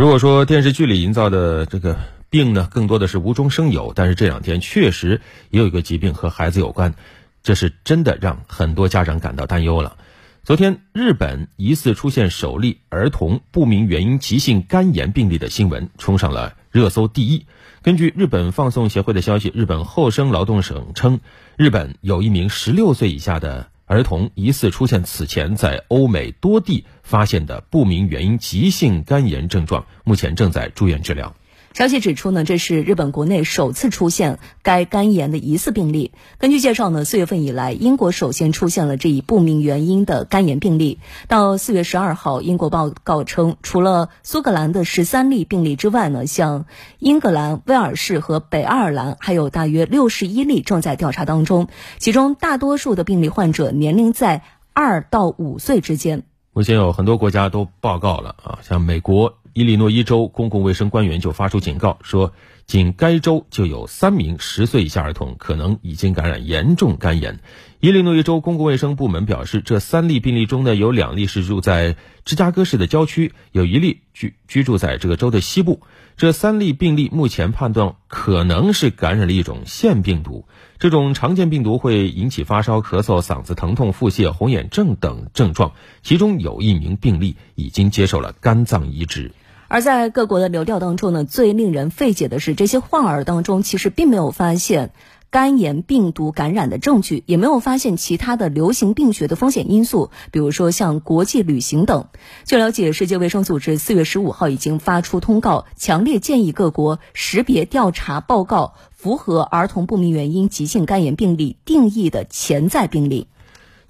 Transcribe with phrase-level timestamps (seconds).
[0.00, 1.98] 如果说电视剧里营造的这个
[2.30, 5.20] 病呢，更多的是无中生有，但是这两天确实
[5.50, 6.94] 也有一个疾病和孩子有关，
[7.42, 9.98] 这是真的让很多家长感到担忧了。
[10.42, 17.44] 昨天，日本疑似出现首例儿童不明原因急性肝炎病例的新闻冲上了热搜第一。
[17.82, 21.20] 根据日本放送协会的消息，日本厚生劳动省称，
[21.58, 31.34] 日本有一名十六岁以下的儿童疑似出现此前在欧美多地发现的不明原因急性肝炎症状，目前正在住院治疗。
[31.72, 36.10] 消息指出呢，这是日本国内首次出现该肝炎的疑似病例。
[36.38, 40.98] 根据介绍呢，四月份以来，英国首先出现了这一不明原因的肝炎病例。
[41.28, 46.66] 到四月十二号，英国报告称，除了苏格兰的十三例病例之外呢，像
[46.98, 54.42] 英格兰、威尔士和北爱尔兰还有大约六十一例正在调查当中，其中大多数的病例患者年龄在
[54.72, 56.24] 二到五岁之间。
[56.52, 59.36] 目前有很多国家都报告了啊，像美国。
[59.52, 62.32] 伊利诺伊州公共卫生官员就发出警告说，
[62.66, 67.40] 仅该州就有三名十岁以下儿童可能已经感染严重肝炎。
[67.80, 75.80] 伊利诺伊州公共卫生部门表示，这三例病例中呢，有两例是住在芝加哥市的郊区，有一例居居住在这个州的西部。
[76.16, 80.46] 这三例病例目前判断可能是感染了一种腺病毒，
[80.78, 85.72] 这种常见病毒会引起发烧、咳嗽、嗓子疼痛、腹泻、红眼症等症状。
[86.02, 89.32] 其中有一名病例已经接受了肝脏移植。
[89.72, 94.90] 而在各国的流调当中呢，最令人费解的是，这些患儿当中其实并没有发现
[95.30, 102.06] 肝炎病毒感染的证据，也没有发现其他的流行病学的风险因素，比如说像国际旅行等。
[102.44, 113.28] 据了解，世界卫生组织四月十五号已经发出通告，强烈建议各国识别调查报告符合儿童不明原因急性肝炎病例定义的潜在病例。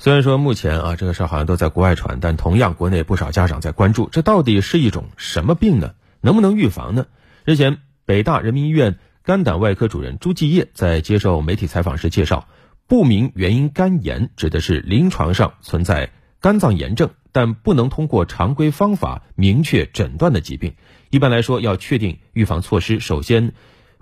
[0.02, 5.92] 虽然说目前啊这个事儿好像都在国外传，但同样国内不少家长在关注，这到底是一种什么病呢？
[6.22, 7.06] 能不能预防呢？
[7.44, 7.76] 日前，
[8.06, 12.48] 北大人民医院肝胆外科主任朱继业在接受媒体采访时介绍，
[12.86, 16.10] 不明原因肝炎指的是临床上存在
[16.41, 20.76] 肝脏炎症，但不能通过常规方法明确诊断的疾病。
[21.10, 23.52] 一般来说，要确定预防措施，首先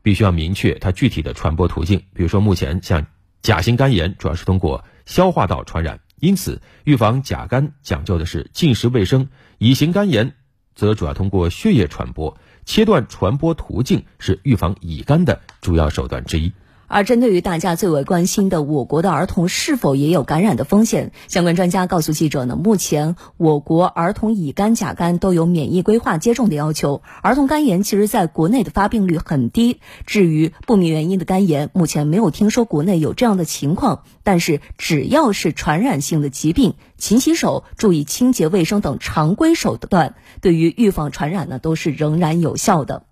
[0.04, 2.04] 必须要明确它具体的传播途径。
[2.14, 3.06] 比如说，目前像
[3.42, 9.24] 甲型肝炎主要是通过消化道传染，因此预防甲肝讲究的是进食卫生；
[9.56, 10.34] 乙型肝炎
[10.74, 12.36] 则主要通过血液传播，
[12.66, 16.52] 切断传播途径是预防乙肝的主要手段之一。
[16.88, 27.02] 而针对于大家最为关心的我国的儿童是否也有感染的风险，相关专家告诉记者呢，目前我国儿童乙肝、甲肝都有免疫规划接种的要求。
[27.22, 29.80] 儿童肝炎其实在国内的发病率很低。
[30.06, 34.02] 至于不明原因的肝炎，目前没有听说国内有这样的情况。
[34.22, 43.04] 但是只要是传染性的疾病，勤洗手、注意清洁卫生等常规手段，对于预防传染呢，都是仍然有效的。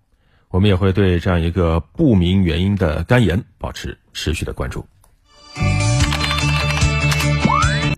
[0.50, 4.84] 我们也会对这样一个不明原因的肝炎保持持续的关注。